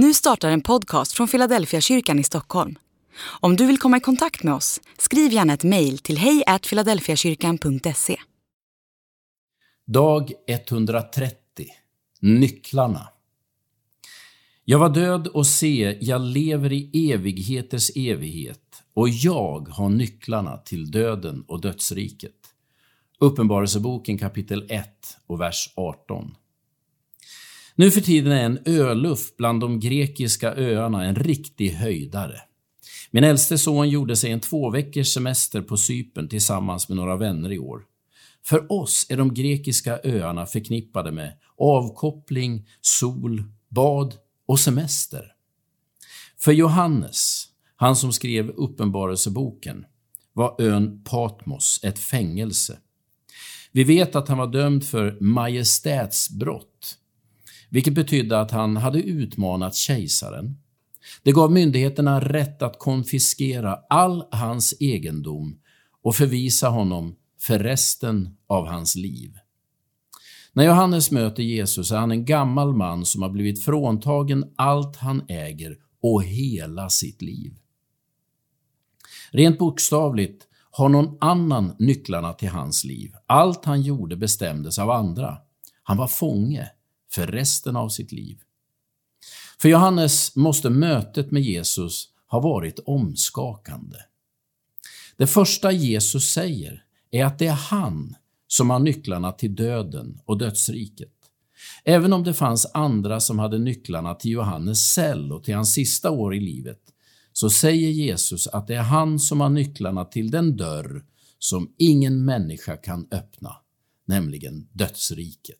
[0.00, 2.78] Nu startar en podcast från Philadelphia kyrkan i Stockholm.
[3.40, 8.16] Om du vill komma i kontakt med oss, skriv gärna ett mejl till hejfiladelfiakyrkan.se.
[9.86, 11.36] Dag 130
[12.20, 13.08] Nycklarna
[14.64, 20.90] Jag var död och se, jag lever i evigheters evighet och jag har nycklarna till
[20.90, 22.38] döden och dödsriket.
[23.18, 24.86] Uppenbarelseboken kapitel 1
[25.26, 26.34] och vers 18.
[27.78, 32.40] Nu för tiden är en öluff bland de grekiska öarna en riktig höjdare.
[33.10, 37.52] Min äldste son gjorde sig en två veckors semester på Cypern tillsammans med några vänner
[37.52, 37.82] i år.
[38.44, 44.14] För oss är de grekiska öarna förknippade med avkoppling, sol, bad
[44.46, 45.32] och semester.
[46.38, 47.44] För Johannes,
[47.76, 49.84] han som skrev Uppenbarelseboken,
[50.32, 52.78] var ön Patmos ett fängelse.
[53.72, 56.98] Vi vet att han var dömd för majestätsbrott,
[57.68, 60.56] vilket betydde att han hade utmanat kejsaren.
[61.22, 65.58] Det gav myndigheterna rätt att konfiskera all hans egendom
[66.02, 69.38] och förvisa honom för resten av hans liv.
[70.52, 75.22] När Johannes möter Jesus är han en gammal man som har blivit fråntagen allt han
[75.28, 77.54] äger och hela sitt liv.
[79.30, 83.12] Rent bokstavligt har någon annan nycklarna till hans liv.
[83.26, 85.38] Allt han gjorde bestämdes av andra.
[85.82, 86.70] Han var fånge
[87.10, 88.38] för resten av sitt liv.
[89.58, 93.98] För Johannes måste mötet med Jesus ha varit omskakande.
[95.16, 98.14] Det första Jesus säger är att det är han
[98.48, 101.12] som har nycklarna till döden och dödsriket.
[101.84, 106.10] Även om det fanns andra som hade nycklarna till Johannes cell och till hans sista
[106.10, 106.80] år i livet,
[107.32, 111.04] så säger Jesus att det är han som har nycklarna till den dörr
[111.38, 113.56] som ingen människa kan öppna,
[114.04, 115.56] nämligen dödsriket.